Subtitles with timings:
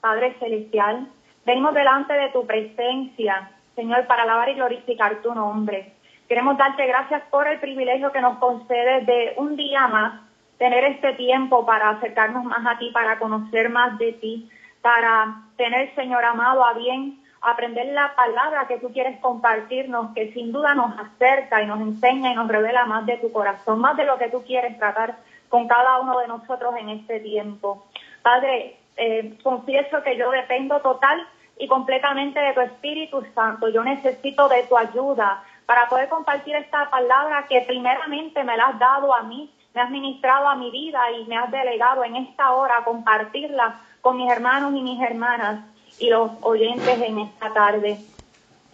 [0.00, 1.08] Padre Celestial.
[1.44, 5.94] Venimos delante de tu presencia, Señor, para alabar y glorificar tu nombre.
[6.28, 10.20] Queremos darte gracias por el privilegio que nos concedes de un día más
[10.58, 14.50] tener este tiempo para acercarnos más a ti, para conocer más de ti,
[14.82, 20.52] para tener, Señor amado, a bien aprender la palabra que tú quieres compartirnos, que sin
[20.52, 24.04] duda nos acerca y nos enseña y nos revela más de tu corazón, más de
[24.04, 25.16] lo que tú quieres tratar
[25.48, 27.86] con cada uno de nosotros en este tiempo.
[28.22, 31.26] Padre, eh, confieso que yo dependo total
[31.58, 33.70] y completamente de tu Espíritu Santo.
[33.70, 38.78] Yo necesito de tu ayuda para poder compartir esta palabra que primeramente me la has
[38.78, 42.52] dado a mí, me has ministrado a mi vida y me has delegado en esta
[42.52, 45.64] hora compartirla con mis hermanos y mis hermanas
[45.98, 47.96] y los oyentes en esta tarde.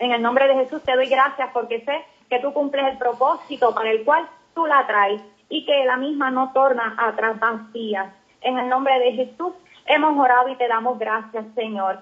[0.00, 3.72] En el nombre de Jesús te doy gracias porque sé que tú cumples el propósito
[3.76, 8.12] para el cual tú la traes y que la misma no torna atrás vacía.
[8.40, 9.52] En el nombre de Jesús
[9.86, 11.98] hemos orado y te damos gracias, Señor.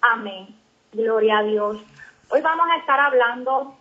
[0.00, 0.48] Amén.
[0.92, 1.78] Gloria a Dios.
[2.30, 3.74] Hoy vamos a estar hablando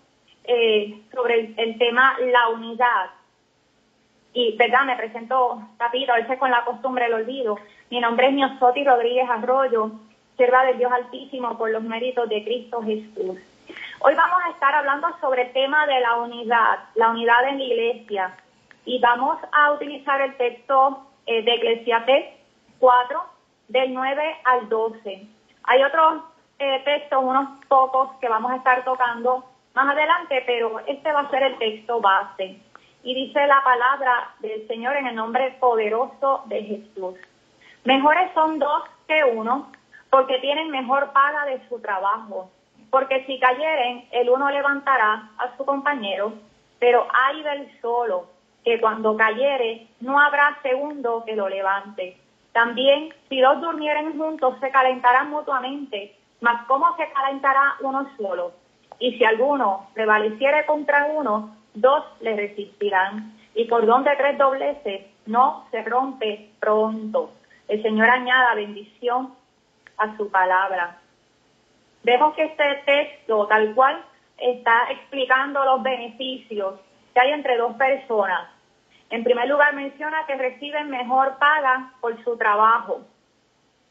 [0.44, 3.12] eh, sobre el, tema la unidad.
[4.34, 4.86] Y, ¿verdad?
[4.86, 7.58] Me presento rápido, a veces con la costumbre el olvido.
[7.90, 9.92] Mi nombre es Miosoti Rodríguez Arroyo,
[10.38, 13.38] sierva del Dios Altísimo por los méritos de Cristo Jesús.
[14.02, 17.64] Hoy vamos a estar hablando sobre el tema de la unidad, la unidad en la
[17.64, 18.38] iglesia.
[18.86, 22.39] Y vamos a utilizar el texto eh, de Eclesiastes
[22.80, 23.24] 4,
[23.68, 25.28] del 9 al 12.
[25.64, 26.24] Hay otros
[26.58, 31.30] eh, textos, unos pocos, que vamos a estar tocando más adelante, pero este va a
[31.30, 32.60] ser el texto base.
[33.04, 37.16] Y dice la palabra del Señor en el nombre poderoso de Jesús.
[37.86, 39.72] Mejores son dos que uno,
[40.10, 42.50] porque tienen mejor paga de su trabajo.
[42.90, 46.34] Porque si cayeren, el uno levantará a su compañero,
[46.80, 48.28] pero hay del solo,
[48.66, 52.18] que cuando cayere, no habrá segundo que lo levante.
[52.52, 58.54] También, si dos durmieren juntos, se calentarán mutuamente, mas ¿cómo se calentará uno solo?
[59.00, 63.34] Y si alguno prevaleciere contra uno, dos le resistirán.
[63.56, 67.32] Y por donde tres dobleces no se rompe pronto.
[67.68, 69.34] El Señor añada bendición
[69.98, 70.98] a su palabra.
[72.04, 74.04] Vemos que este texto tal cual
[74.38, 76.76] está explicando los beneficios
[77.14, 78.50] que hay entre dos personas.
[79.10, 83.02] En primer lugar menciona que reciben mejor paga por su trabajo,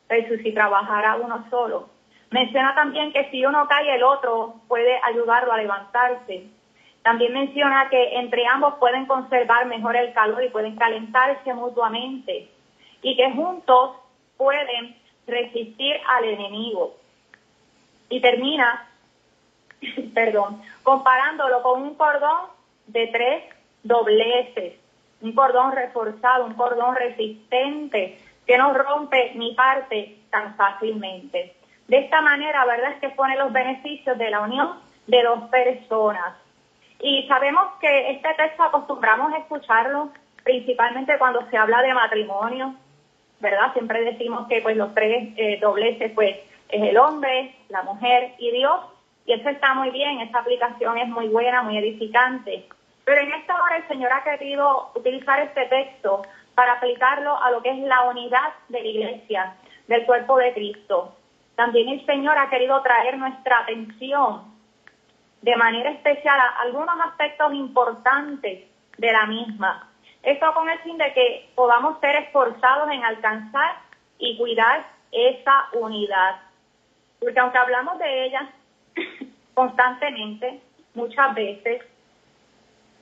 [0.08, 1.88] versus si trabajara uno solo.
[2.30, 6.44] Menciona también que si uno cae el otro puede ayudarlo a levantarse.
[7.02, 12.48] También menciona que entre ambos pueden conservar mejor el calor y pueden calentarse mutuamente
[13.02, 13.96] y que juntos
[14.36, 14.96] pueden
[15.26, 16.94] resistir al enemigo.
[18.10, 18.88] Y termina,
[20.14, 22.48] perdón, comparándolo con un cordón
[22.86, 23.44] de tres
[23.82, 24.74] dobleces,
[25.20, 31.54] un cordón reforzado, un cordón resistente que no rompe ni parte tan fácilmente.
[31.86, 32.92] De esta manera, ¿verdad?
[32.92, 36.36] Es que pone los beneficios de la unión de dos personas.
[37.00, 40.10] Y sabemos que este texto acostumbramos a escucharlo
[40.42, 42.74] principalmente cuando se habla de matrimonio,
[43.40, 43.72] ¿verdad?
[43.72, 46.36] Siempre decimos que pues los tres eh, dobleces pues
[46.68, 48.80] es el hombre, la mujer y Dios,
[49.26, 52.66] y eso está muy bien, esta aplicación es muy buena, muy edificante.
[53.08, 57.62] Pero en esta hora el Señor ha querido utilizar este texto para aplicarlo a lo
[57.62, 61.16] que es la unidad de la iglesia, del cuerpo de Cristo.
[61.56, 64.52] También el Señor ha querido traer nuestra atención
[65.40, 69.88] de manera especial a algunos aspectos importantes de la misma.
[70.22, 73.76] Esto con el fin de que podamos ser esforzados en alcanzar
[74.18, 76.42] y cuidar esa unidad.
[77.20, 78.50] Porque aunque hablamos de ella
[79.54, 80.60] constantemente,
[80.92, 81.82] muchas veces,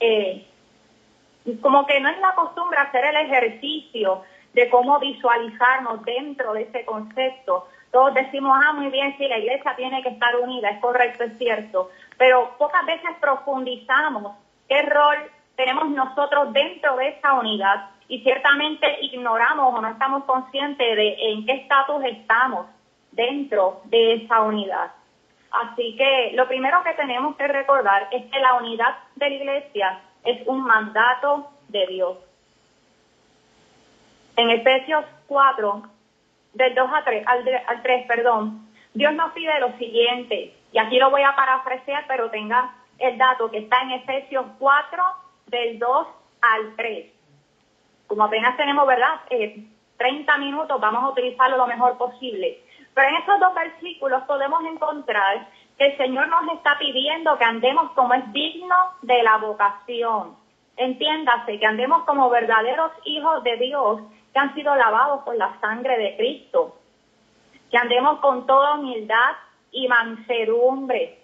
[0.00, 0.46] eh,
[1.60, 6.84] como que no es la costumbre hacer el ejercicio de cómo visualizarnos dentro de ese
[6.84, 7.68] concepto.
[7.92, 11.38] Todos decimos, ah, muy bien, sí, la iglesia tiene que estar unida, es correcto, es
[11.38, 14.36] cierto, pero pocas veces profundizamos
[14.68, 15.16] qué rol
[15.56, 21.46] tenemos nosotros dentro de esa unidad y ciertamente ignoramos o no estamos conscientes de en
[21.46, 22.66] qué estatus estamos
[23.12, 24.92] dentro de esa unidad.
[25.62, 30.00] Así que lo primero que tenemos que recordar es que la unidad de la iglesia
[30.24, 32.18] es un mandato de Dios.
[34.36, 35.82] En Efesios 4,
[36.52, 40.98] del 2 a 3, al, al 3, perdón, Dios nos pide lo siguiente, y aquí
[40.98, 45.04] lo voy a parafrasear, pero tenga el dato que está en Efesios 4,
[45.46, 46.06] del 2
[46.42, 47.12] al 3.
[48.06, 49.20] Como apenas tenemos, ¿verdad?
[49.28, 52.60] 30 eh, minutos, vamos a utilizarlo lo mejor posible.
[52.96, 57.90] Pero en estos dos versículos podemos encontrar que el Señor nos está pidiendo que andemos
[57.92, 60.34] como es digno de la vocación.
[60.78, 64.00] Entiéndase, que andemos como verdaderos hijos de Dios
[64.32, 66.78] que han sido lavados por la sangre de Cristo.
[67.70, 69.32] que andemos con toda humildad
[69.72, 71.18] y mansedumbre,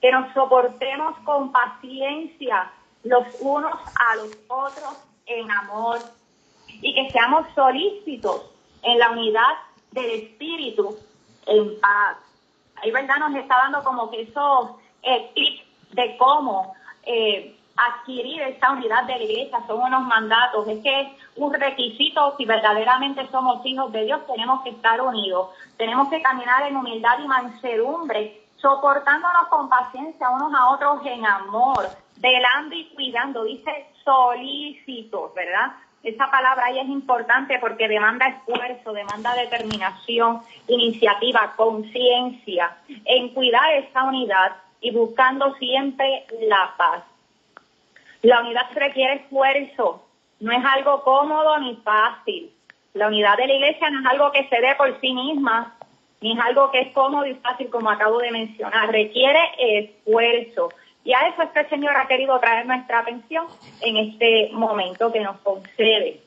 [0.00, 2.70] que nos soportemos con paciencia
[3.04, 6.00] los unos a los otros en amor
[6.68, 8.50] y que seamos solícitos
[8.82, 9.54] en la unidad
[9.92, 10.96] del espíritu
[11.46, 12.18] en paz.
[12.76, 13.16] Ahí, ¿verdad?
[13.18, 14.70] Nos está dando como que esos
[15.02, 16.74] eh, tips de cómo
[17.04, 22.36] eh, adquirir esta unidad de la iglesia, son unos mandatos, es que es un requisito,
[22.36, 27.18] si verdaderamente somos hijos de Dios, tenemos que estar unidos, tenemos que caminar en humildad
[27.22, 35.34] y mansedumbre, soportándonos con paciencia unos a otros en amor, velando y cuidando, dice solícitos,
[35.34, 35.72] ¿verdad?
[36.02, 44.04] Esa palabra ahí es importante porque demanda esfuerzo, demanda determinación, iniciativa, conciencia en cuidar esa
[44.04, 47.04] unidad y buscando siempre la paz.
[48.22, 50.04] La unidad requiere esfuerzo,
[50.40, 52.50] no es algo cómodo ni fácil.
[52.94, 55.76] La unidad de la iglesia no es algo que se dé por sí misma,
[56.20, 58.90] ni es algo que es cómodo y fácil como acabo de mencionar.
[58.90, 60.70] Requiere esfuerzo.
[61.04, 63.46] Y a eso este Señor ha querido traer nuestra atención
[63.80, 66.20] en este momento que nos concede.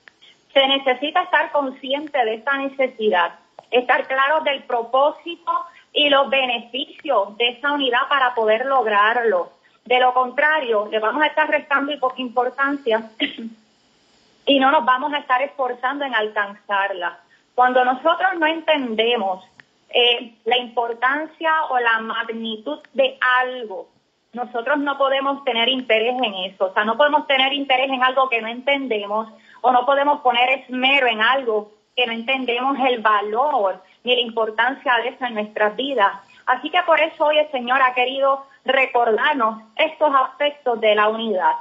[0.54, 3.40] Se necesita estar consciente de esta necesidad,
[3.72, 5.52] estar claro del propósito
[5.94, 9.52] y los beneficios de esa unidad para poder lograrlo.
[9.86, 13.10] De lo contrario, le vamos a estar restando importancia
[14.46, 17.20] y no nos vamos a estar esforzando en alcanzarla.
[17.54, 19.46] Cuando nosotros no entendemos
[19.90, 23.88] eh, la importancia o la magnitud de algo,
[24.36, 26.66] nosotros no podemos tener interés en eso.
[26.66, 29.30] O sea, no podemos tener interés en algo que no entendemos
[29.62, 34.98] o no podemos poner esmero en algo que no entendemos el valor ni la importancia
[34.98, 36.14] de eso en nuestras vidas.
[36.46, 41.54] Así que por eso hoy el Señor ha querido recordarnos estos aspectos de la unidad.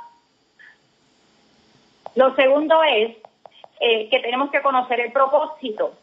[2.16, 3.16] Lo segundo es
[3.80, 5.94] eh, que tenemos que conocer el propósito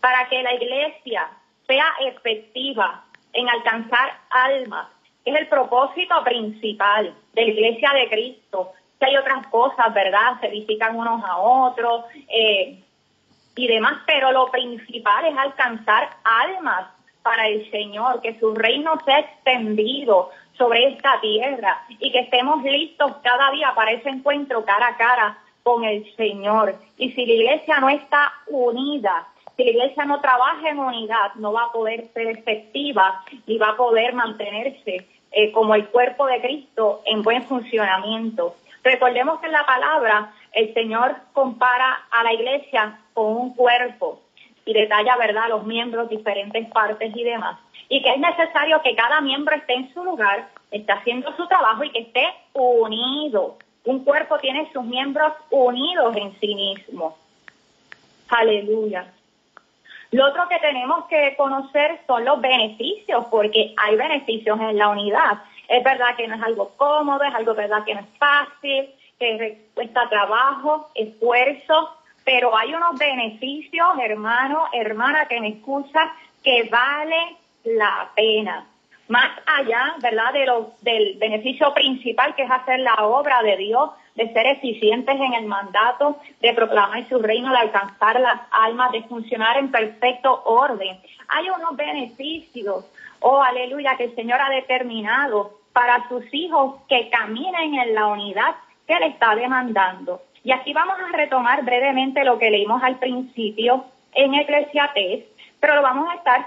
[0.00, 1.28] para que la iglesia
[1.66, 4.88] sea efectiva en alcanzar almas.
[5.24, 8.72] Es el propósito principal de la iglesia de Cristo.
[8.98, 10.40] Que hay otras cosas, ¿verdad?
[10.40, 12.78] Se edifican unos a otros eh,
[13.56, 16.88] y demás, pero lo principal es alcanzar almas
[17.22, 23.12] para el Señor, que su reino sea extendido sobre esta tierra y que estemos listos
[23.22, 26.76] cada día para ese encuentro cara a cara con el Señor.
[26.96, 29.26] Y si la iglesia no está unida,
[29.56, 33.70] si la iglesia no trabaja en unidad, no va a poder ser efectiva y va
[33.70, 38.56] a poder mantenerse eh, como el cuerpo de Cristo en buen funcionamiento.
[38.82, 44.22] Recordemos que en la palabra el Señor compara a la iglesia con un cuerpo
[44.64, 47.58] y detalla, ¿verdad?, los miembros, diferentes partes y demás.
[47.88, 51.84] Y que es necesario que cada miembro esté en su lugar, esté haciendo su trabajo
[51.84, 53.58] y que esté unido.
[53.84, 57.16] Un cuerpo tiene sus miembros unidos en sí mismo.
[58.28, 59.12] Aleluya.
[60.12, 65.42] Lo otro que tenemos que conocer son los beneficios, porque hay beneficios en la unidad.
[65.68, 69.68] Es verdad que no es algo cómodo, es algo verdad que no es fácil, que
[69.74, 76.12] cuesta trabajo, esfuerzo, pero hay unos beneficios, hermano, hermana que me escucha,
[76.42, 78.66] que vale la pena.
[79.10, 83.90] Más allá, ¿verdad?, de lo, del beneficio principal que es hacer la obra de Dios,
[84.14, 89.02] de ser eficientes en el mandato, de proclamar su reino, de alcanzar las almas, de
[89.02, 91.00] funcionar en perfecto orden.
[91.26, 92.88] Hay unos beneficios,
[93.18, 98.54] oh aleluya, que el Señor ha determinado para sus hijos que caminen en la unidad
[98.86, 100.22] que le está demandando.
[100.44, 105.24] Y aquí vamos a retomar brevemente lo que leímos al principio en Eclesiastes,
[105.58, 106.46] pero lo vamos a estar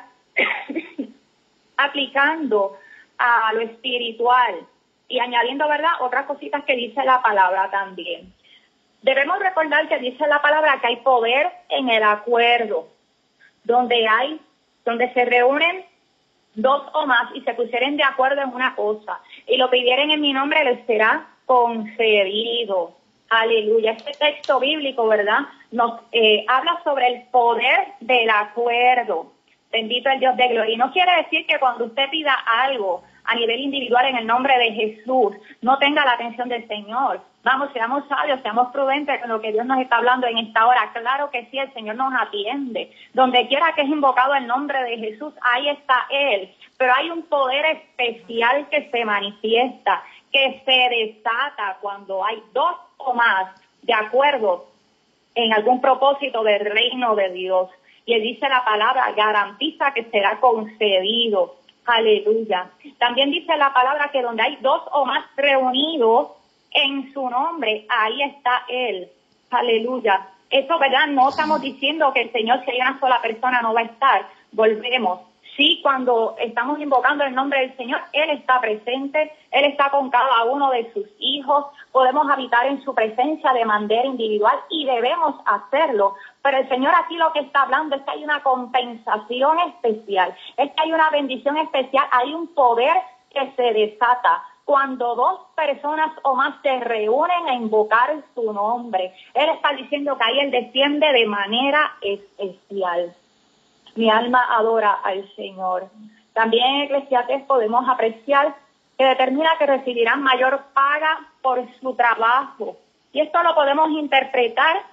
[1.77, 2.77] aplicando
[3.17, 4.65] a lo espiritual
[5.07, 8.33] y añadiendo, ¿verdad?, otras cositas que dice la palabra también.
[9.01, 12.87] Debemos recordar que dice la palabra que hay poder en el acuerdo,
[13.63, 14.39] donde hay,
[14.85, 15.85] donde se reúnen
[16.55, 20.21] dos o más y se pusieren de acuerdo en una cosa y lo pidieren en
[20.21, 22.95] mi nombre les será concedido.
[23.29, 23.91] Aleluya.
[23.91, 25.39] Este texto bíblico, ¿verdad?
[25.71, 29.32] Nos eh, habla sobre el poder del acuerdo.
[29.73, 30.75] Bendito el Dios de gloria.
[30.75, 34.55] Y no quiere decir que cuando usted pida algo a nivel individual en el nombre
[34.59, 37.21] de Jesús, no tenga la atención del Señor.
[37.43, 40.91] Vamos, seamos sabios, seamos prudentes con lo que Dios nos está hablando en esta hora.
[40.93, 42.91] Claro que sí, el Señor nos atiende.
[43.13, 46.53] Donde quiera que es invocado el nombre de Jesús, ahí está Él.
[46.77, 53.13] Pero hay un poder especial que se manifiesta, que se desata cuando hay dos o
[53.15, 54.67] más de acuerdo
[55.33, 57.69] en algún propósito del reino de Dios.
[58.05, 61.55] Él dice la palabra, garantiza que será concedido.
[61.85, 62.69] Aleluya.
[62.97, 66.31] También dice la palabra que donde hay dos o más reunidos
[66.71, 69.09] en su nombre, ahí está Él.
[69.49, 70.27] Aleluya.
[70.49, 71.07] Eso, ¿verdad?
[71.07, 74.27] No estamos diciendo que el Señor, si hay una sola persona, no va a estar.
[74.51, 75.19] Volvemos.
[75.55, 80.45] Sí, cuando estamos invocando el nombre del Señor, Él está presente, Él está con cada
[80.45, 86.15] uno de sus hijos, podemos habitar en su presencia de manera individual y debemos hacerlo.
[86.43, 90.71] Pero el Señor aquí lo que está hablando es que hay una compensación especial, es
[90.71, 92.97] que hay una bendición especial, hay un poder
[93.33, 99.13] que se desata cuando dos personas o más se reúnen a invocar su nombre.
[99.33, 103.15] Él está diciendo que ahí Él desciende de manera especial.
[103.95, 105.87] Mi alma adora al Señor.
[106.33, 108.53] También en Eclesiastes podemos apreciar
[108.97, 112.75] que determina que recibirán mayor paga por su trabajo.
[113.13, 114.92] Y esto lo podemos interpretar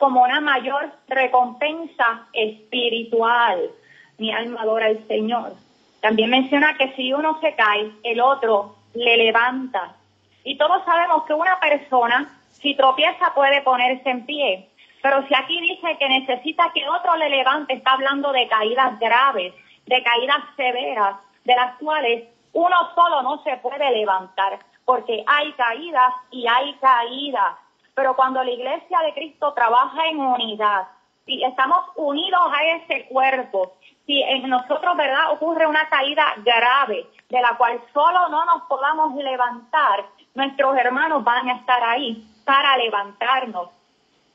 [0.00, 3.70] como una mayor recompensa espiritual.
[4.16, 5.52] Mi alma adora al Señor.
[6.00, 9.94] También menciona que si uno se cae, el otro le levanta.
[10.42, 14.70] Y todos sabemos que una persona, si tropieza, puede ponerse en pie.
[15.02, 19.52] Pero si aquí dice que necesita que otro le levante, está hablando de caídas graves,
[19.84, 26.14] de caídas severas, de las cuales uno solo no se puede levantar, porque hay caídas
[26.30, 27.56] y hay caídas.
[28.00, 30.88] Pero cuando la iglesia de Cristo trabaja en unidad,
[31.26, 33.74] si estamos unidos a ese cuerpo,
[34.06, 39.14] si en nosotros, ¿verdad?, ocurre una caída grave, de la cual solo no nos podamos
[39.16, 43.68] levantar, nuestros hermanos van a estar ahí para levantarnos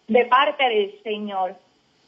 [0.09, 1.55] de parte del Señor.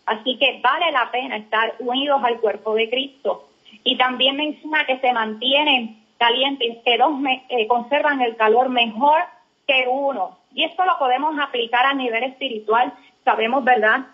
[0.06, 3.48] Así que vale la pena estar unidos al cuerpo de Cristo.
[3.84, 7.14] Y también menciona que se mantienen calientes, que dos
[7.50, 9.24] eh, conservan el calor mejor
[9.66, 10.38] que uno.
[10.58, 12.92] Y esto lo podemos aplicar a nivel espiritual.
[13.24, 14.08] Sabemos, ¿verdad?,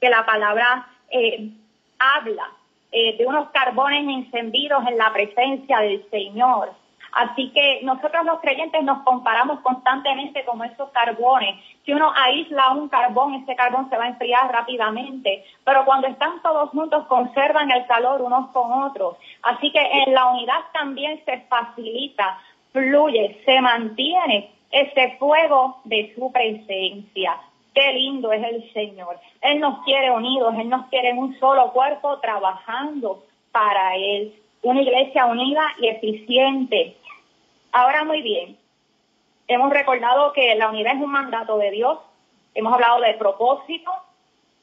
[0.00, 1.48] que la palabra eh,
[1.96, 2.50] habla
[2.90, 6.72] eh, de unos carbones encendidos en la presencia del Señor.
[7.12, 11.64] Así que nosotros los creyentes nos comparamos constantemente con esos carbones.
[11.84, 16.42] Si uno aísla un carbón, ese carbón se va a enfriar rápidamente, pero cuando están
[16.42, 19.18] todos juntos conservan el calor unos con otros.
[19.42, 22.40] Así que en la unidad también se facilita,
[22.72, 27.40] fluye, se mantiene ese fuego de su presencia.
[27.74, 29.18] Qué lindo es el Señor.
[29.40, 34.34] Él nos quiere unidos, Él nos quiere en un solo cuerpo trabajando para Él.
[34.62, 36.96] Una iglesia unida y eficiente.
[37.72, 38.56] Ahora muy bien,
[39.46, 41.98] hemos recordado que la unidad es un mandato de Dios.
[42.54, 43.92] Hemos hablado de propósito,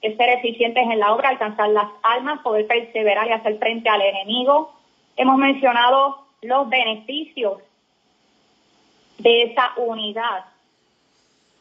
[0.02, 4.02] es ser eficientes en la obra, alcanzar las almas, poder perseverar y hacer frente al
[4.02, 4.74] enemigo.
[5.16, 7.62] Hemos mencionado los beneficios
[9.18, 10.46] de esa unidad.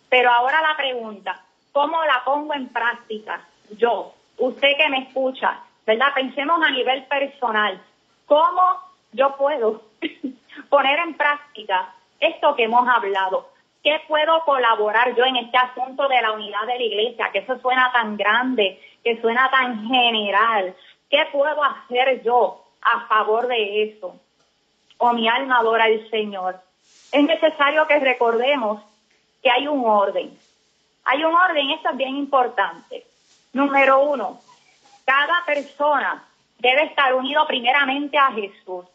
[0.09, 3.41] Pero ahora la pregunta, ¿cómo la pongo en práctica?
[3.77, 6.15] Yo, usted que me escucha, ¿verdad?
[6.15, 7.81] Pensemos a nivel personal,
[8.27, 8.81] ¿cómo
[9.13, 9.83] yo puedo
[10.69, 13.51] poner en práctica esto que hemos hablado?
[13.83, 17.31] ¿Qué puedo colaborar yo en este asunto de la unidad de la iglesia?
[17.33, 20.75] Que eso suena tan grande, que suena tan general.
[21.09, 24.17] ¿Qué puedo hacer yo a favor de eso?
[24.99, 26.61] O mi alma adora al Señor.
[27.13, 28.83] Es necesario que recordemos
[29.43, 30.37] que hay un orden.
[31.05, 33.07] Hay un orden, esto es bien importante.
[33.53, 34.41] Número uno,
[35.05, 36.25] cada persona
[36.59, 38.87] debe estar unido primeramente a Jesús,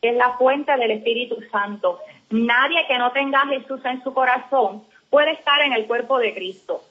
[0.00, 2.00] que es la fuente del Espíritu Santo.
[2.30, 6.34] Nadie que no tenga a Jesús en su corazón puede estar en el cuerpo de
[6.34, 6.82] Cristo.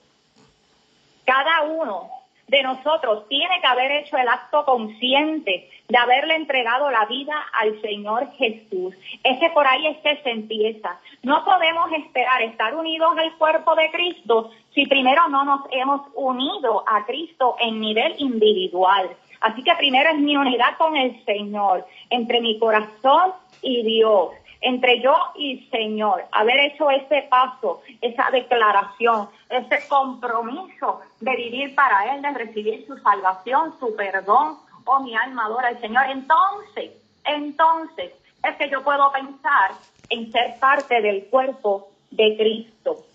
[1.25, 2.10] Cada uno
[2.48, 7.80] de nosotros tiene que haber hecho el acto consciente de haberle entregado la vida al
[7.82, 8.96] Señor Jesús.
[9.24, 11.00] Ese por ahí es que se empieza.
[11.24, 16.84] No podemos esperar estar unidos al cuerpo de Cristo si primero no nos hemos unido
[16.88, 19.10] a Cristo en nivel individual.
[19.42, 25.01] Así que primero es mi unidad con el Señor, entre mi corazón y Dios entre
[25.01, 32.21] yo y Señor, haber hecho ese paso, esa declaración, ese compromiso de vivir para Él,
[32.21, 36.91] de recibir su salvación, su perdón, oh mi alma adora al Señor, entonces,
[37.25, 39.71] entonces es que yo puedo pensar
[40.09, 43.05] en ser parte del cuerpo de Cristo.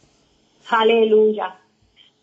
[0.71, 1.57] Aleluya.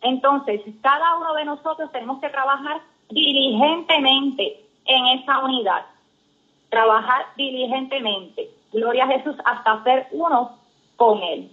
[0.01, 5.85] Entonces, cada uno de nosotros tenemos que trabajar diligentemente en esa unidad.
[6.69, 10.57] Trabajar diligentemente gloria a Jesús, hasta ser uno
[10.95, 11.51] con Él.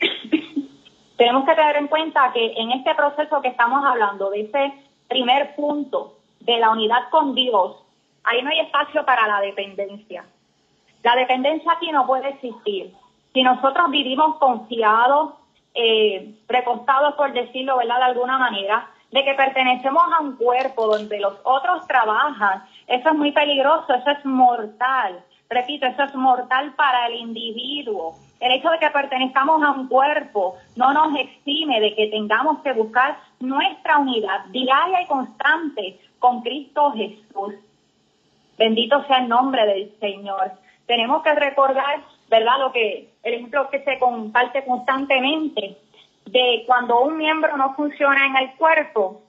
[1.16, 4.72] Tenemos que tener en cuenta que en este proceso que estamos hablando, de ese
[5.08, 7.76] primer punto de la unidad con Dios,
[8.24, 10.24] ahí no hay espacio para la dependencia.
[11.02, 12.94] La dependencia aquí no puede existir.
[13.32, 15.34] Si nosotros vivimos confiados,
[15.74, 17.98] eh, recostados, por decirlo ¿verdad?
[17.98, 23.14] de alguna manera, de que pertenecemos a un cuerpo donde los otros trabajan, eso es
[23.14, 25.24] muy peligroso, eso es mortal.
[25.52, 28.14] Repito, eso es mortal para el individuo.
[28.38, 32.72] El hecho de que pertenezcamos a un cuerpo no nos exime de que tengamos que
[32.72, 37.54] buscar nuestra unidad diaria y constante con Cristo Jesús.
[38.58, 40.52] Bendito sea el nombre del Señor.
[40.86, 42.60] Tenemos que recordar, ¿verdad?
[42.60, 45.78] Lo que, el ejemplo que se comparte constantemente
[46.26, 49.22] de cuando un miembro no funciona en el cuerpo,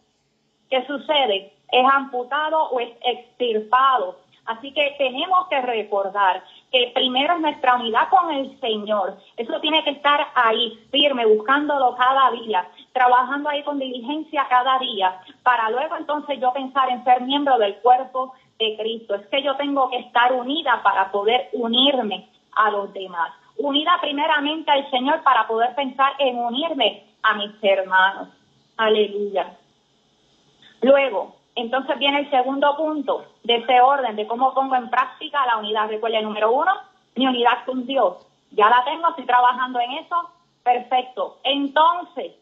[0.69, 1.51] ¿qué sucede?
[1.71, 4.19] Es amputado o es extirpado.
[4.45, 9.17] Así que tenemos que recordar que primero es nuestra unidad con el Señor.
[9.38, 15.21] Eso tiene que estar ahí, firme, buscándolo cada día, trabajando ahí con diligencia cada día,
[15.43, 19.15] para luego entonces yo pensar en ser miembro del cuerpo de Cristo.
[19.15, 23.31] Es que yo tengo que estar unida para poder unirme a los demás.
[23.57, 28.29] Unida primeramente al Señor para poder pensar en unirme a mis hermanos.
[28.77, 29.55] Aleluya.
[30.81, 35.58] Luego, entonces viene el segundo punto de ese orden, de cómo pongo en práctica la
[35.58, 35.89] unidad.
[35.89, 36.72] Recuerda, número uno,
[37.15, 38.25] mi unidad con Dios.
[38.51, 40.29] Ya la tengo, estoy trabajando en eso.
[40.63, 41.39] Perfecto.
[41.43, 42.34] Entonces,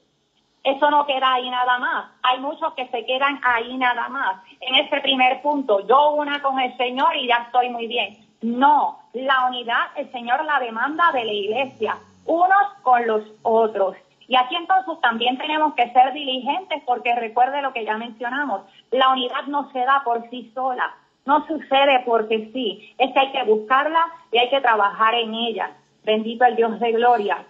[0.63, 2.11] eso no queda ahí nada más.
[2.21, 4.43] Hay muchos que se quedan ahí nada más.
[4.59, 8.17] En ese primer punto, yo una con el Señor y ya estoy muy bien.
[8.41, 13.95] No, la unidad el Señor la demanda de la iglesia, unos con los otros.
[14.29, 19.09] Y aquí entonces también tenemos que ser diligentes porque recuerde lo que ya mencionamos, la
[19.09, 20.95] unidad no se da por sí sola,
[21.25, 25.71] no sucede porque sí, es que hay que buscarla y hay que trabajar en ella.
[26.03, 27.43] Bendito el Dios de gloria.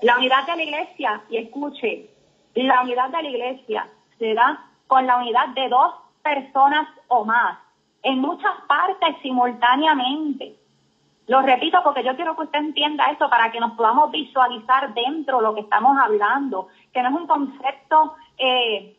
[0.00, 2.08] La unidad de la iglesia, y escuche,
[2.54, 3.86] la unidad de la iglesia
[4.18, 5.92] se da con la unidad de dos
[6.22, 7.58] personas o más,
[8.02, 10.56] en muchas partes simultáneamente.
[11.26, 15.38] Lo repito porque yo quiero que usted entienda eso para que nos podamos visualizar dentro
[15.38, 18.96] de lo que estamos hablando, que no es un concepto eh,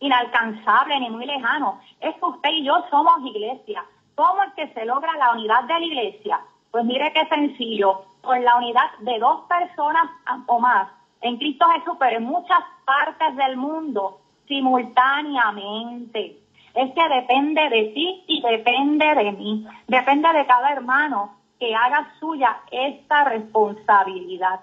[0.00, 1.80] inalcanzable ni muy lejano.
[2.00, 3.84] Es que usted y yo somos iglesia.
[4.16, 6.40] ¿Cómo es que se logra la unidad de la iglesia?
[6.70, 10.10] Pues mire qué sencillo, con la unidad de dos personas
[10.46, 10.88] o más
[11.20, 16.40] en Cristo Jesús, pero en muchas partes del mundo simultáneamente.
[16.76, 19.66] Es que depende de ti y depende de mí.
[19.88, 24.60] Depende de cada hermano que haga suya esta responsabilidad.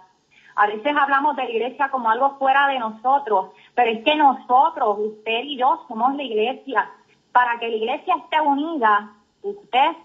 [0.55, 4.99] A veces hablamos de la iglesia como algo fuera de nosotros, pero es que nosotros,
[4.99, 6.87] usted y yo, somos la iglesia.
[7.31, 9.11] Para que la iglesia esté unida,
[9.41, 9.95] usted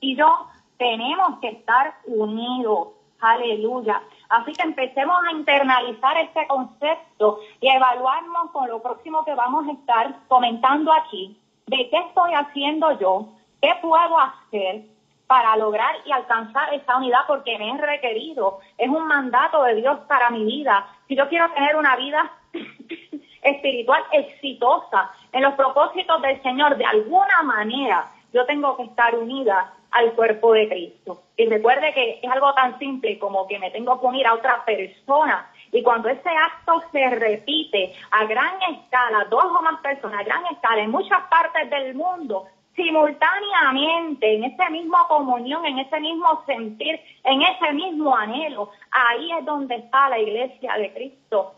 [0.00, 2.88] y yo tenemos que estar unidos.
[3.20, 4.02] Aleluya.
[4.28, 9.66] Así que empecemos a internalizar este concepto y a evaluarnos con lo próximo que vamos
[9.66, 11.40] a estar comentando aquí.
[11.66, 13.28] ¿De qué estoy haciendo yo?
[13.60, 14.82] ¿Qué puedo hacer?
[15.26, 18.60] para lograr y alcanzar esa unidad porque me es requerido.
[18.78, 20.86] Es un mandato de Dios para mi vida.
[21.08, 22.30] Si yo quiero tener una vida
[23.42, 29.72] espiritual exitosa en los propósitos del Señor, de alguna manera yo tengo que estar unida
[29.92, 31.22] al cuerpo de Cristo.
[31.36, 34.64] Y recuerde que es algo tan simple como que me tengo que unir a otra
[34.64, 35.50] persona.
[35.74, 40.46] Y cuando ese acto se repite a gran escala, dos o más personas a gran
[40.46, 47.00] escala en muchas partes del mundo, simultáneamente, en esa misma comunión, en ese mismo sentir,
[47.24, 48.70] en ese mismo anhelo.
[48.92, 51.54] Ahí es donde está la iglesia de Cristo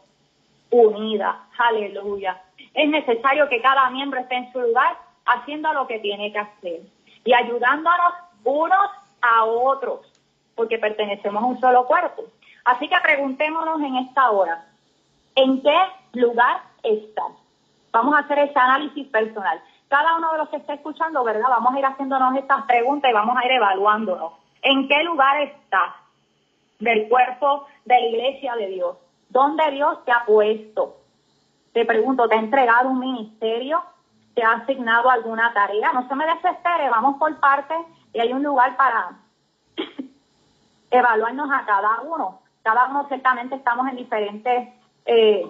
[0.71, 1.49] unida.
[1.59, 2.41] Aleluya.
[2.73, 6.81] Es necesario que cada miembro esté en su lugar haciendo lo que tiene que hacer
[7.23, 10.11] y ayudándonos unos a otros,
[10.55, 12.25] porque pertenecemos a un solo cuerpo.
[12.67, 14.67] Así que preguntémonos en esta hora,
[15.35, 15.79] ¿en qué
[16.13, 17.33] lugar estás?
[17.93, 21.49] Vamos a hacer ese análisis personal cada uno de los que está escuchando, ¿verdad?
[21.49, 24.33] Vamos a ir haciéndonos estas preguntas y vamos a ir evaluándonos.
[24.63, 25.95] ¿En qué lugar estás
[26.81, 28.97] del cuerpo de la iglesia de Dios?
[29.29, 30.97] ¿Dónde Dios te ha puesto?
[31.73, 33.83] Te pregunto, ¿te ha entregado un ministerio?
[34.35, 35.93] ¿Te ha asignado alguna tarea?
[35.93, 37.79] No se me desespere, vamos por partes
[38.13, 39.13] y hay un lugar para
[40.91, 42.41] evaluarnos a cada uno.
[42.67, 44.71] Cada uno ciertamente estamos en diferentes
[45.05, 45.47] eh,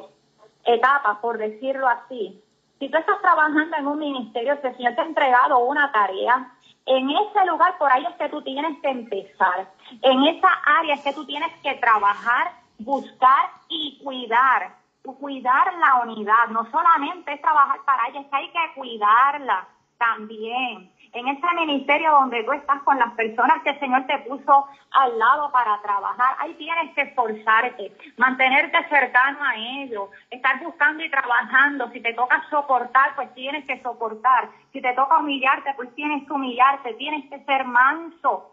[0.65, 2.45] etapas, por decirlo así.
[2.79, 6.53] Si tú estás trabajando en un ministerio, si el Señor te ha entregado una tarea,
[6.85, 9.67] en ese lugar por ahí es que tú tienes que empezar.
[10.03, 10.49] En esa
[10.79, 14.75] área es que tú tienes que trabajar, buscar y cuidar.
[15.03, 16.49] Cuidar la unidad.
[16.51, 22.11] No solamente es trabajar para ella, es que hay que cuidarla también en ese ministerio
[22.13, 26.37] donde tú estás con las personas que el Señor te puso al lado para trabajar,
[26.39, 31.91] ahí tienes que esforzarte, mantenerte cercano a ellos, estar buscando y trabajando.
[31.91, 34.49] Si te toca soportar, pues tienes que soportar.
[34.73, 38.53] Si te toca humillarte, pues tienes que humillarte, tienes que ser manso,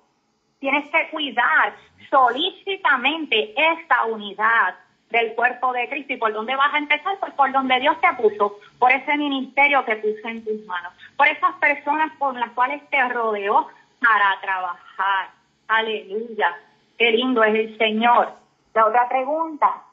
[0.59, 1.75] tienes que cuidar
[2.09, 4.75] solícitamente esta unidad
[5.13, 6.13] del cuerpo de Cristo.
[6.13, 7.17] ¿Y por dónde vas a empezar?
[7.19, 11.27] Pues por donde Dios te puso, por ese ministerio que puso en tus manos, por
[11.27, 13.67] esas personas por las cuales te rodeó
[14.01, 15.29] para trabajar.
[15.67, 16.57] Aleluya.
[16.97, 18.33] Qué lindo es el Señor.
[18.73, 19.83] La otra pregunta,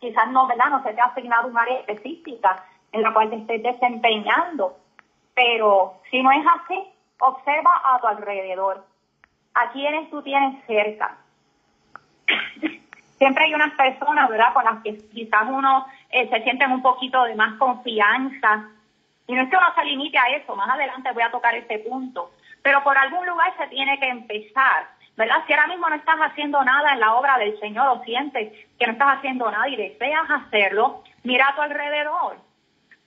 [0.00, 0.70] quizás no, ¿verdad?
[0.70, 4.76] No se te ha asignado un área específica en la cual te estés desempeñando,
[5.34, 6.82] pero si no es así,
[7.20, 8.84] observa a tu alrededor.
[9.54, 11.16] ¿A quiénes tú tienes cerca?
[13.18, 17.24] Siempre hay unas personas, ¿verdad?, con las que quizás uno eh, se siente un poquito
[17.24, 18.68] de más confianza.
[19.26, 21.80] Y no es que uno se limite a eso, más adelante voy a tocar ese
[21.80, 22.30] punto.
[22.62, 24.86] Pero por algún lugar se tiene que empezar.
[25.18, 25.42] ¿verdad?
[25.46, 28.86] Si ahora mismo no estás haciendo nada en la obra del Señor o sientes que
[28.86, 32.38] no estás haciendo nada y deseas hacerlo, mira a tu alrededor.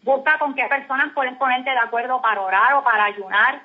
[0.03, 3.61] Busca con qué personas puedes ponerte de acuerdo para orar o para ayunar.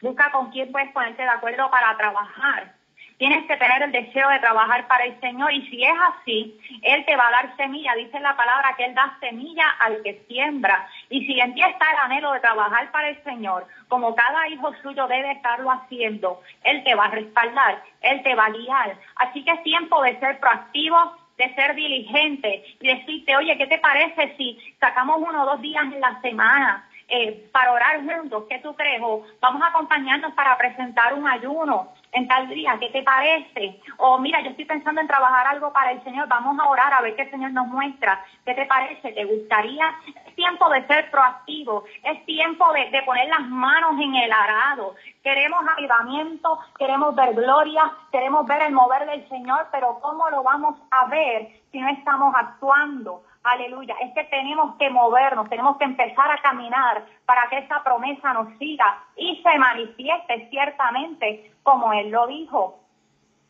[0.00, 2.72] Busca con quién puedes ponerte de acuerdo para trabajar.
[3.18, 7.04] Tienes que tener el deseo de trabajar para el Señor y si es así, Él
[7.04, 7.94] te va a dar semilla.
[7.96, 10.88] Dice la palabra que Él da semilla al que siembra.
[11.10, 14.72] Y si en ti está el anhelo de trabajar para el Señor, como cada hijo
[14.82, 18.96] suyo debe estarlo haciendo, Él te va a respaldar, Él te va a guiar.
[19.16, 23.78] Así que es tiempo de ser proactivo, de ser diligente y decirte, oye, ¿qué te
[23.78, 28.44] parece si sacamos uno o dos días en la semana eh, para orar juntos?
[28.48, 29.00] ¿Qué tú crees?
[29.02, 33.80] O vamos a acompañarnos para presentar un ayuno en tal día, ¿qué te parece?
[33.98, 37.02] O mira, yo estoy pensando en trabajar algo para el Señor, vamos a orar a
[37.02, 38.24] ver qué el Señor nos muestra.
[38.44, 39.12] ¿Qué te parece?
[39.12, 39.94] ¿Te gustaría?
[40.26, 44.94] Es tiempo de ser proactivo, es tiempo de, de poner las manos en el arado.
[45.22, 50.76] Queremos avivamiento, queremos ver gloria, queremos ver el mover del Señor, pero ¿cómo lo vamos
[50.90, 53.22] a ver si no estamos actuando?
[53.44, 53.94] Aleluya.
[54.00, 58.56] Es que tenemos que movernos, tenemos que empezar a caminar para que esa promesa nos
[58.58, 62.80] siga y se manifieste ciertamente como Él lo dijo.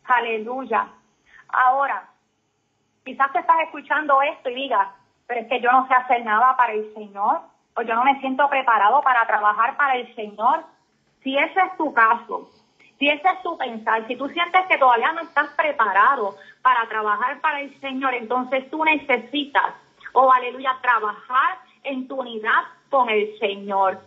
[0.05, 0.87] Aleluya.
[1.49, 2.07] Ahora,
[3.03, 4.87] quizás te estás escuchando esto y digas,
[5.27, 7.41] pero es que yo no sé hacer nada para el Señor,
[7.75, 10.63] o yo no me siento preparado para trabajar para el Señor.
[11.23, 12.49] Si ese es tu caso,
[12.99, 17.39] si ese es tu pensar, si tú sientes que todavía no estás preparado para trabajar
[17.39, 19.73] para el Señor, entonces tú necesitas,
[20.11, 23.99] oh aleluya, trabajar en tu unidad con el Señor.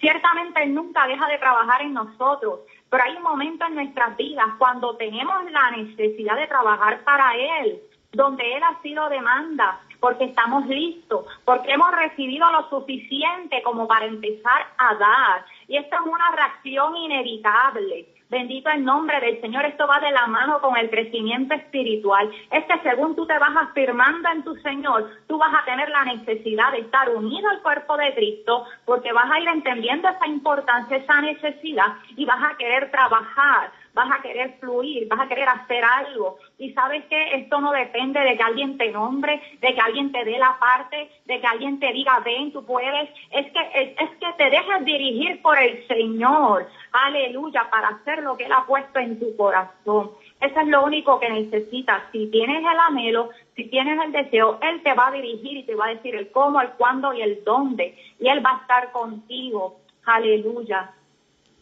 [0.00, 4.46] Ciertamente Él nunca deja de trabajar en nosotros, pero hay un momento en nuestras vidas
[4.58, 7.80] cuando tenemos la necesidad de trabajar para Él,
[8.12, 14.06] donde Él ha sido demanda, porque estamos listos, porque hemos recibido lo suficiente como para
[14.06, 15.44] empezar a dar.
[15.68, 18.11] Y esta es una reacción inevitable.
[18.32, 19.66] Bendito el nombre del Señor.
[19.66, 22.30] Esto va de la mano con el crecimiento espiritual.
[22.50, 26.06] Es que según tú te vas afirmando en tu Señor, tú vas a tener la
[26.06, 30.96] necesidad de estar unido al cuerpo de Cristo, porque vas a ir entendiendo esa importancia,
[30.96, 35.84] esa necesidad, y vas a querer trabajar vas a querer fluir, vas a querer hacer
[35.84, 36.38] algo.
[36.58, 40.24] Y sabes que esto no depende de que alguien te nombre, de que alguien te
[40.24, 43.10] dé la parte, de que alguien te diga, ven, tú puedes.
[43.30, 46.66] Es que, es, que te dejes dirigir por el Señor.
[46.92, 50.10] Aleluya, para hacer lo que Él ha puesto en tu corazón.
[50.40, 52.02] Eso es lo único que necesitas.
[52.12, 55.74] Si tienes el anhelo, si tienes el deseo, Él te va a dirigir y te
[55.74, 57.96] va a decir el cómo, el cuándo y el dónde.
[58.20, 59.80] Y Él va a estar contigo.
[60.04, 60.90] Aleluya.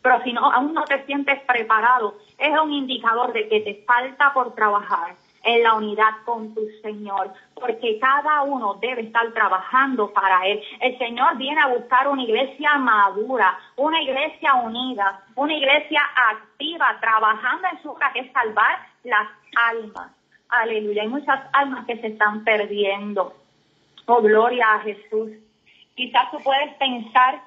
[0.02, 4.32] Pero si no, aún no te sientes preparado, es un indicador de que te falta
[4.32, 10.46] por trabajar en la unidad con tu Señor, porque cada uno debe estar trabajando para
[10.46, 10.60] Él.
[10.80, 17.68] El Señor viene a buscar una iglesia madura, una iglesia unida, una iglesia activa, trabajando
[17.72, 19.28] en su que es salvar las
[19.70, 20.10] almas.
[20.48, 23.34] Aleluya, hay muchas almas que se están perdiendo.
[24.06, 25.30] Oh, gloria a Jesús.
[25.94, 27.40] Quizás tú puedes pensar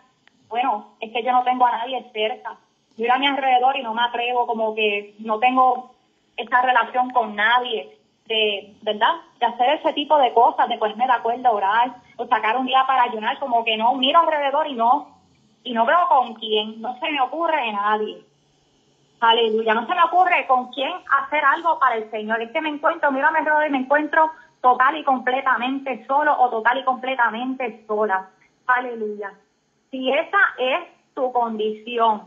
[0.53, 2.55] bueno, es que yo no tengo a nadie cerca.
[2.95, 5.95] Miro a mi alrededor y no me atrevo, como que no tengo
[6.37, 9.15] esa relación con nadie, de, ¿verdad?
[9.39, 12.65] De hacer ese tipo de cosas, de ponerme de acuerdo a orar, o sacar un
[12.65, 15.19] día para ayunar, como que no, miro alrededor y no,
[15.63, 18.23] y no veo con quién, no se me ocurre nadie.
[19.19, 20.91] Aleluya, no se me ocurre con quién
[21.21, 22.41] hacer algo para el Señor.
[22.41, 24.29] Es que me encuentro, miro a mi alrededor y me encuentro
[24.61, 28.29] total y completamente solo o total y completamente sola.
[28.67, 29.33] Aleluya.
[29.91, 32.23] Si esa es tu condición,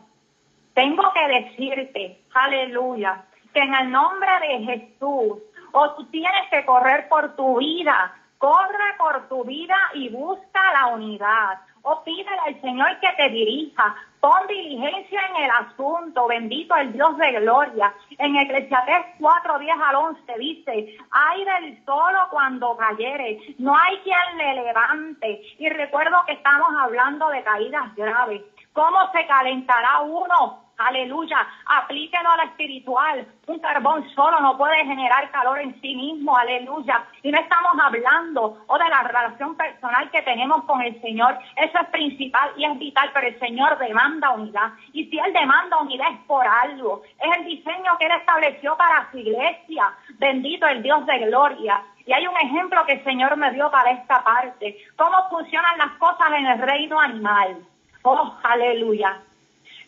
[0.73, 3.25] tengo que decirte, aleluya,
[3.57, 5.39] que en el nombre de Jesús,
[5.73, 10.89] o tú tienes que correr por tu vida, corre por tu vida y busca la
[10.89, 11.61] unidad.
[11.81, 17.17] O pídele al Señor que te dirija, pon diligencia en el asunto, bendito el Dios
[17.17, 17.95] de gloria.
[18.19, 24.37] En Eclesiastés 4, 10 al 11 dice, hay del solo cuando cayere, no hay quien
[24.37, 25.41] le levante.
[25.59, 28.43] Y recuerdo que estamos hablando de caídas graves.
[28.75, 33.27] ¿Cómo se calentará uno aleluya, aplíquelo a la espiritual.
[33.47, 37.05] Un carbón solo no puede generar calor en sí mismo, aleluya.
[37.23, 41.79] Y no estamos hablando o de la relación personal que tenemos con el Señor, eso
[41.79, 44.73] es principal y es vital, pero el Señor demanda unidad.
[44.93, 49.11] Y si Él demanda unidad es por algo, es el diseño que Él estableció para
[49.11, 49.93] su iglesia.
[50.19, 51.83] Bendito el Dios de gloria.
[52.05, 55.93] Y hay un ejemplo que el Señor me dio para esta parte, cómo funcionan las
[55.99, 57.57] cosas en el reino animal.
[58.03, 59.21] Oh, aleluya.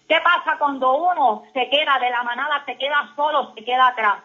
[0.08, 4.24] ¿Qué pasa cuando uno se queda de la manada, se queda solo, se queda atrás?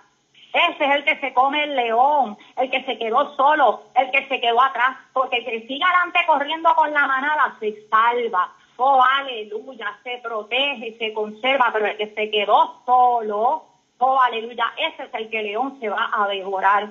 [0.53, 4.25] Ese es el que se come el león, el que se quedó solo, el que
[4.27, 8.53] se quedó atrás, porque el que sigue adelante corriendo con la manada se salva.
[8.77, 13.65] Oh, aleluya, se protege, se conserva, pero el que se quedó solo,
[13.97, 16.89] oh, aleluya, ese es el que el león se va a devorar.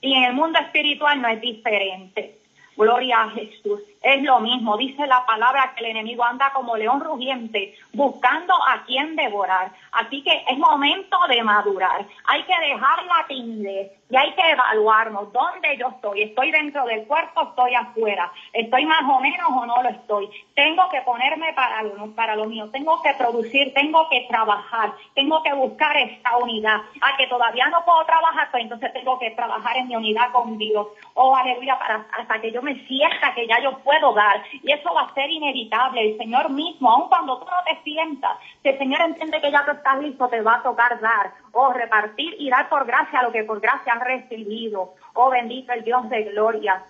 [0.00, 2.38] Y en el mundo espiritual no es diferente.
[2.76, 3.80] Gloria a Jesús.
[4.04, 8.84] Es lo mismo, dice la palabra que el enemigo anda como león rugiente, buscando a
[8.84, 9.72] quien devorar.
[9.92, 12.04] Así que es momento de madurar.
[12.26, 16.22] Hay que dejar la timidez y hay que evaluarnos dónde yo estoy.
[16.22, 17.48] ¿Estoy dentro del cuerpo?
[17.48, 18.30] ¿Estoy afuera?
[18.52, 20.28] ¿Estoy más o menos o no lo estoy?
[20.54, 22.68] Tengo que ponerme para lo, para lo mío.
[22.70, 26.76] Tengo que producir, tengo que trabajar, tengo que buscar esta unidad.
[27.00, 30.58] A que todavía no puedo trabajar, pues entonces tengo que trabajar en mi unidad con
[30.58, 30.88] Dios.
[31.14, 34.42] Oh, aleluya, para, hasta que yo me sienta que ya yo puedo dar.
[34.62, 36.12] Y eso va a ser inevitable.
[36.12, 39.64] El Señor mismo, aun cuando tú no te sientas, si el Señor entiende que ya
[39.64, 41.32] tú estás listo, te va a tocar dar.
[41.52, 44.94] O repartir y dar por gracia lo que por gracia has recibido.
[45.14, 46.82] Oh, bendito el Dios de gloria.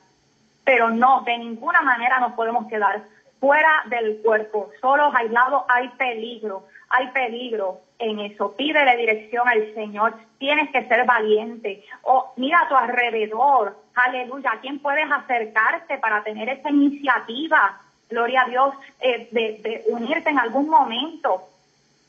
[0.64, 3.02] Pero no, de ninguna manera nos podemos quedar
[3.40, 8.54] fuera del cuerpo, solos, aislados, hay peligro, hay peligro en eso.
[8.56, 11.84] Pídele dirección al Señor, tienes que ser valiente.
[12.02, 17.80] O mira a tu alrededor, aleluya, ¿a quién puedes acercarte para tener esa iniciativa?
[18.08, 21.48] Gloria a Dios, eh, de, unirte en algún momento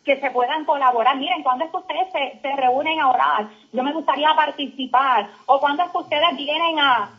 [0.04, 1.18] que se puedan colaborar.
[1.18, 2.08] Miren, cuando es que ustedes
[2.42, 3.48] se, reúnen a orar?
[3.72, 5.30] Yo me gustaría participar.
[5.48, 7.10] O cuando es que ustedes vienen a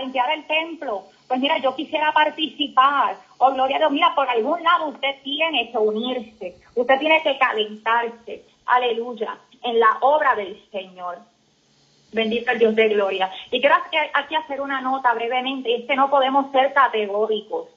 [0.00, 3.16] limpiar el templo pues mira, yo quisiera participar.
[3.38, 7.36] Oh, gloria a Dios, mira, por algún lado usted tiene que unirse, usted tiene que
[7.36, 11.18] calentarse, aleluya, en la obra del Señor.
[12.12, 13.30] Bendito el Dios de gloria.
[13.50, 13.74] Y quiero
[14.14, 17.68] aquí hacer una nota brevemente, y es que no podemos ser categóricos.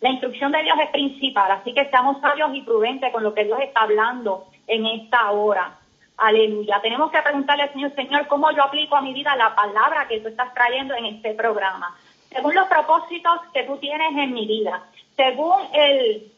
[0.00, 3.44] La instrucción de Dios es principal, así que seamos sabios y prudentes con lo que
[3.44, 5.78] Dios está hablando en esta hora.
[6.16, 6.80] Aleluya.
[6.80, 10.20] Tenemos que preguntarle al Señor, Señor, ¿cómo yo aplico a mi vida la palabra que
[10.20, 11.96] tú estás trayendo en este programa?
[12.34, 14.82] Según los propósitos que tú tienes en mi vida,
[15.16, 16.32] según el,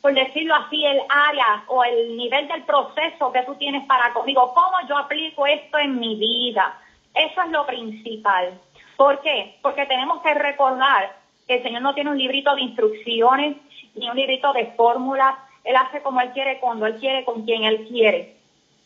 [0.00, 4.54] por decirlo así, el área o el nivel del proceso que tú tienes para conmigo,
[4.54, 6.78] cómo yo aplico esto en mi vida.
[7.14, 8.60] Eso es lo principal.
[8.96, 9.58] ¿Por qué?
[9.60, 11.16] Porque tenemos que recordar
[11.48, 13.56] que el Señor no tiene un librito de instrucciones
[13.96, 15.34] ni un librito de fórmulas.
[15.64, 18.36] Él hace como Él quiere, cuando Él quiere, con quien Él quiere.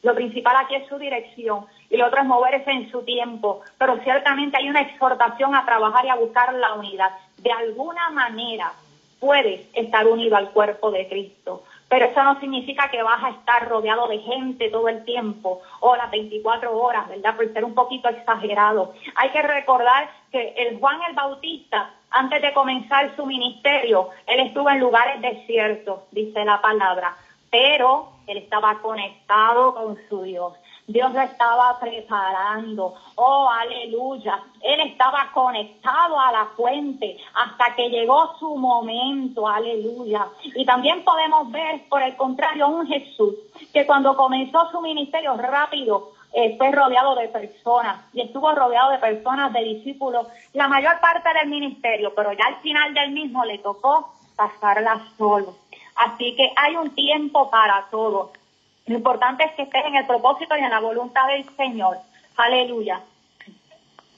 [0.03, 3.99] Lo principal aquí es su dirección y lo otro es moverse en su tiempo, pero
[4.03, 7.11] ciertamente hay una exhortación a trabajar y a buscar la unidad.
[7.39, 8.73] De alguna manera
[9.21, 13.69] puedes estar unido al cuerpo de Cristo, pero eso no significa que vas a estar
[13.69, 17.37] rodeado de gente todo el tiempo o las 24 horas, ¿verdad?
[17.37, 18.93] Por ser un poquito exagerado.
[19.15, 24.69] Hay que recordar que el Juan el Bautista, antes de comenzar su ministerio, él estuvo
[24.71, 27.17] en lugares desiertos, dice la palabra,
[27.51, 30.55] pero él estaba conectado con su Dios.
[30.87, 32.95] Dios lo estaba preparando.
[33.17, 34.41] Oh, aleluya.
[34.61, 39.49] Él estaba conectado a la fuente hasta que llegó su momento.
[39.49, 40.27] Aleluya.
[40.55, 43.35] Y también podemos ver, por el contrario, un Jesús
[43.73, 48.99] que cuando comenzó su ministerio rápido eh, fue rodeado de personas y estuvo rodeado de
[48.99, 53.59] personas, de discípulos, la mayor parte del ministerio, pero ya al final del mismo le
[53.59, 55.55] tocó pasarla solo.
[55.97, 58.33] Así que hay un tiempo para todo.
[58.87, 61.99] Lo importante es que estés en el propósito y en la voluntad del Señor.
[62.37, 63.01] Aleluya.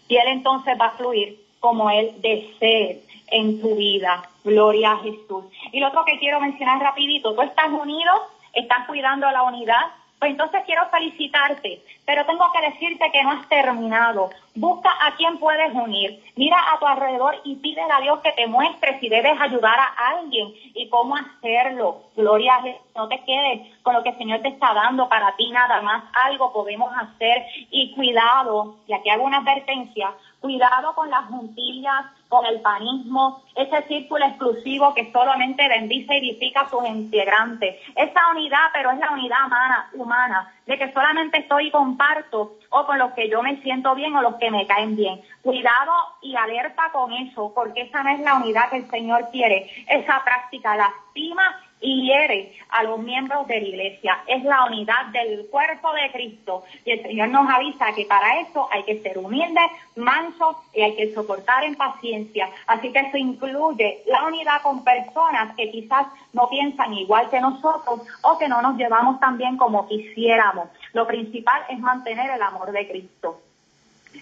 [0.08, 4.22] Y Él entonces va a fluir como Él desee en tu vida.
[4.44, 5.44] Gloria a Jesús.
[5.72, 8.12] Y lo otro que quiero mencionar rapidito, tú estás unido,
[8.52, 9.86] estás cuidando la unidad,
[10.18, 14.30] pues entonces quiero felicitarte, pero tengo que decirte que no has terminado.
[14.54, 16.20] Busca a quien puedes unir.
[16.34, 20.18] Mira a tu alrededor y pídele a Dios que te muestre si debes ayudar a
[20.18, 22.02] alguien y cómo hacerlo.
[22.16, 22.82] Gloria a Jesús.
[22.96, 26.02] No te quedes con lo que el Señor te está dando para ti nada más.
[26.24, 32.44] Algo podemos hacer y cuidado, y aquí hago una advertencia, cuidado con las juntillas con
[32.46, 37.76] el panismo, ese círculo exclusivo que solamente bendice y edifica a sus integrantes.
[37.96, 42.86] Esa unidad, pero es la unidad humana, humana, de que solamente estoy y comparto o
[42.86, 45.20] con los que yo me siento bien o los que me caen bien.
[45.42, 49.70] Cuidado y alerta con eso, porque esa no es la unidad que el Señor quiere.
[49.88, 54.18] Esa práctica lastima y hiere a los miembros de la iglesia.
[54.26, 56.64] Es la unidad del cuerpo de Cristo.
[56.84, 59.60] Y el Señor nos avisa que para eso hay que ser humilde,
[59.96, 62.48] manso y hay que soportar en paciencia.
[62.66, 68.00] Así que eso incluye la unidad con personas que quizás no piensan igual que nosotros
[68.22, 70.68] o que no nos llevamos tan bien como quisiéramos.
[70.92, 73.40] Lo principal es mantener el amor de Cristo.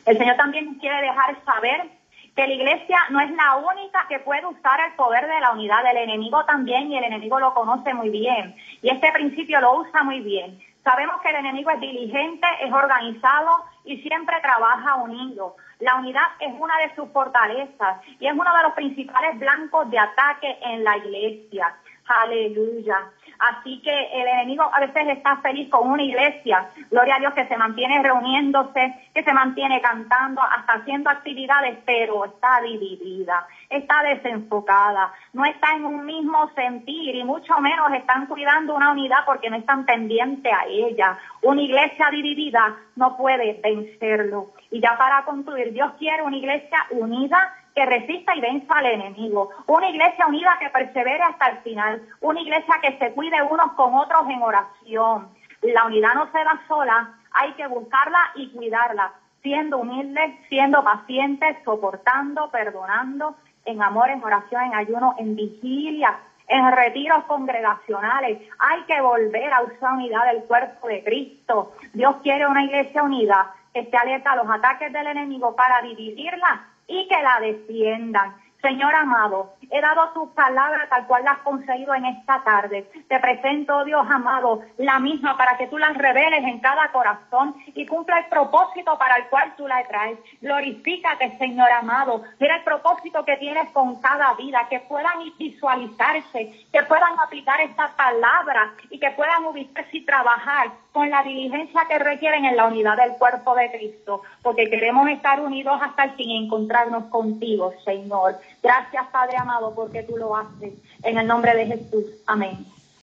[0.04, 1.90] El Señor también quiere dejar saber
[2.36, 5.82] que la iglesia no es la única que puede usar el poder de la unidad,
[5.82, 8.54] del enemigo también, y el enemigo lo conoce muy bien.
[8.82, 10.60] Y este principio lo usa muy bien.
[10.84, 15.56] Sabemos que el enemigo es diligente, es organizado y siempre trabaja unido.
[15.80, 19.98] La unidad es una de sus fortalezas y es uno de los principales blancos de
[19.98, 21.74] ataque en la iglesia.
[22.06, 23.10] Aleluya.
[23.38, 27.46] Así que el enemigo a veces está feliz con una iglesia, gloria a Dios, que
[27.46, 35.12] se mantiene reuniéndose, que se mantiene cantando, hasta haciendo actividades, pero está dividida, está desenfocada,
[35.32, 39.56] no está en un mismo sentir y mucho menos están cuidando una unidad porque no
[39.56, 41.18] están pendientes a ella.
[41.42, 44.52] Una iglesia dividida no puede vencerlo.
[44.70, 49.50] Y ya para concluir, Dios quiere una iglesia unida que resista y venza al enemigo,
[49.66, 53.94] una iglesia unida que persevere hasta el final, una iglesia que se cuide unos con
[53.94, 55.28] otros en oración.
[55.60, 59.12] La unidad no se da sola, hay que buscarla y cuidarla,
[59.42, 63.36] siendo humildes, siendo pacientes, soportando, perdonando,
[63.66, 68.40] en amor, en oración, en ayuno, en vigilia, en retiros congregacionales.
[68.58, 71.72] Hay que volver a usar unidad del cuerpo de Cristo.
[71.92, 76.68] Dios quiere una iglesia unida que esté alerta a los ataques del enemigo para dividirla
[76.86, 78.34] y que la defiendan.
[78.62, 82.90] Señor amado, he dado tus palabras tal cual las has conseguido en esta tarde.
[83.08, 87.86] Te presento, Dios amado, la misma para que tú las reveles en cada corazón y
[87.86, 90.18] cumpla el propósito para el cual tú la traes.
[90.40, 92.22] Glorifícate, Señor amado.
[92.40, 97.94] Mira el propósito que tienes con cada vida, que puedan visualizarse, que puedan aplicar esta
[97.94, 102.96] palabra y que puedan ubicarse y trabajar con la diligencia que requieren en la unidad
[102.96, 108.36] del cuerpo de Cristo, porque queremos estar unidos hasta el fin y encontrarnos contigo, Señor.
[108.62, 110.72] Gracias, Padre amado, porque tú lo haces.
[111.02, 112.06] En el nombre de Jesús.
[112.26, 112.64] Amén.